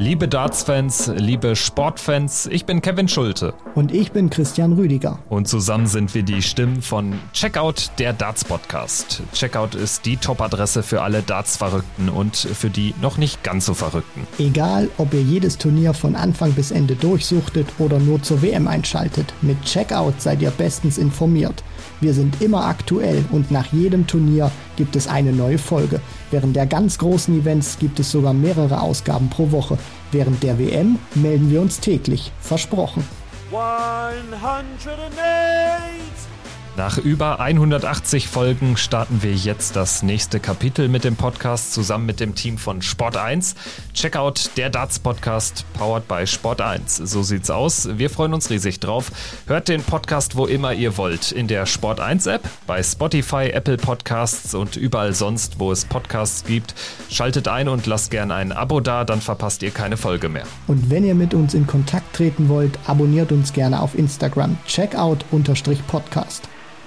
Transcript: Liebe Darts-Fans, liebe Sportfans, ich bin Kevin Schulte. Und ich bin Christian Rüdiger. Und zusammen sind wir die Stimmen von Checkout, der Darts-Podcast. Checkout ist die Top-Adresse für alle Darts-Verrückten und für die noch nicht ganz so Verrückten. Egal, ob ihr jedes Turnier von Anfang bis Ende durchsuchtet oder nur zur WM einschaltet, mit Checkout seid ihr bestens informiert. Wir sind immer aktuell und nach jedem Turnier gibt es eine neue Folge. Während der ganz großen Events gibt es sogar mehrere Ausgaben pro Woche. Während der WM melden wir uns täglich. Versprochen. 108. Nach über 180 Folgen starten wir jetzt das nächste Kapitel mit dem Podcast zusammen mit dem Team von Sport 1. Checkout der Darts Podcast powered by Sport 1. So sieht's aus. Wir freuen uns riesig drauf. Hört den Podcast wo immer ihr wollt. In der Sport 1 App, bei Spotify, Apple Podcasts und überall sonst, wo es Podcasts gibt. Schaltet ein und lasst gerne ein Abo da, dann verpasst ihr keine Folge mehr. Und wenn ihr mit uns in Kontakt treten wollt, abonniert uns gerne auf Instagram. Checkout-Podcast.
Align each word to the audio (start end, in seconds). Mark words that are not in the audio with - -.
Liebe 0.00 0.28
Darts-Fans, 0.28 1.12
liebe 1.14 1.54
Sportfans, 1.54 2.46
ich 2.46 2.64
bin 2.64 2.80
Kevin 2.80 3.06
Schulte. 3.06 3.52
Und 3.74 3.92
ich 3.92 4.12
bin 4.12 4.30
Christian 4.30 4.72
Rüdiger. 4.72 5.18
Und 5.28 5.46
zusammen 5.46 5.86
sind 5.86 6.14
wir 6.14 6.22
die 6.22 6.40
Stimmen 6.40 6.80
von 6.80 7.18
Checkout, 7.34 7.90
der 7.98 8.14
Darts-Podcast. 8.14 9.22
Checkout 9.34 9.74
ist 9.74 10.06
die 10.06 10.16
Top-Adresse 10.16 10.82
für 10.82 11.02
alle 11.02 11.20
Darts-Verrückten 11.20 12.08
und 12.08 12.34
für 12.34 12.70
die 12.70 12.94
noch 13.02 13.18
nicht 13.18 13.44
ganz 13.44 13.66
so 13.66 13.74
Verrückten. 13.74 14.26
Egal, 14.38 14.88
ob 14.96 15.12
ihr 15.12 15.20
jedes 15.20 15.58
Turnier 15.58 15.92
von 15.92 16.16
Anfang 16.16 16.52
bis 16.52 16.70
Ende 16.70 16.96
durchsuchtet 16.96 17.66
oder 17.78 17.98
nur 17.98 18.22
zur 18.22 18.40
WM 18.40 18.68
einschaltet, 18.68 19.34
mit 19.42 19.60
Checkout 19.64 20.22
seid 20.22 20.40
ihr 20.40 20.50
bestens 20.50 20.96
informiert. 20.96 21.62
Wir 22.00 22.14
sind 22.14 22.40
immer 22.40 22.64
aktuell 22.64 23.22
und 23.32 23.50
nach 23.50 23.66
jedem 23.74 24.06
Turnier 24.06 24.50
gibt 24.76 24.96
es 24.96 25.06
eine 25.06 25.32
neue 25.32 25.58
Folge. 25.58 26.00
Während 26.30 26.56
der 26.56 26.64
ganz 26.64 26.96
großen 26.96 27.38
Events 27.38 27.78
gibt 27.78 28.00
es 28.00 28.10
sogar 28.10 28.32
mehrere 28.32 28.80
Ausgaben 28.80 29.28
pro 29.28 29.50
Woche. 29.50 29.76
Während 30.12 30.42
der 30.42 30.58
WM 30.58 30.98
melden 31.14 31.50
wir 31.50 31.60
uns 31.60 31.80
täglich. 31.80 32.32
Versprochen. 32.40 33.04
108. 33.52 36.29
Nach 36.76 36.98
über 36.98 37.40
180 37.40 38.28
Folgen 38.28 38.76
starten 38.76 39.22
wir 39.22 39.34
jetzt 39.34 39.74
das 39.76 40.02
nächste 40.02 40.38
Kapitel 40.40 40.88
mit 40.88 41.04
dem 41.04 41.16
Podcast 41.16 41.74
zusammen 41.74 42.06
mit 42.06 42.20
dem 42.20 42.34
Team 42.34 42.58
von 42.58 42.80
Sport 42.80 43.16
1. 43.16 43.56
Checkout 43.92 44.50
der 44.56 44.70
Darts 44.70 45.00
Podcast 45.00 45.66
powered 45.74 46.06
by 46.06 46.26
Sport 46.26 46.60
1. 46.60 46.96
So 46.96 47.22
sieht's 47.22 47.50
aus. 47.50 47.88
Wir 47.98 48.08
freuen 48.08 48.32
uns 48.34 48.50
riesig 48.50 48.78
drauf. 48.78 49.10
Hört 49.46 49.68
den 49.68 49.82
Podcast 49.82 50.36
wo 50.36 50.46
immer 50.46 50.72
ihr 50.72 50.96
wollt. 50.96 51.32
In 51.32 51.48
der 51.48 51.66
Sport 51.66 51.98
1 52.00 52.26
App, 52.26 52.48
bei 52.66 52.82
Spotify, 52.82 53.50
Apple 53.50 53.76
Podcasts 53.76 54.54
und 54.54 54.76
überall 54.76 55.12
sonst, 55.12 55.58
wo 55.58 55.72
es 55.72 55.84
Podcasts 55.84 56.44
gibt. 56.44 56.74
Schaltet 57.10 57.48
ein 57.48 57.68
und 57.68 57.86
lasst 57.86 58.12
gerne 58.12 58.34
ein 58.34 58.52
Abo 58.52 58.80
da, 58.80 59.04
dann 59.04 59.20
verpasst 59.20 59.62
ihr 59.64 59.72
keine 59.72 59.96
Folge 59.96 60.28
mehr. 60.28 60.44
Und 60.68 60.88
wenn 60.88 61.04
ihr 61.04 61.16
mit 61.16 61.34
uns 61.34 61.52
in 61.52 61.66
Kontakt 61.66 62.14
treten 62.14 62.48
wollt, 62.48 62.78
abonniert 62.86 63.32
uns 63.32 63.52
gerne 63.52 63.82
auf 63.82 63.98
Instagram. 63.98 64.56
Checkout-Podcast. 64.66 66.48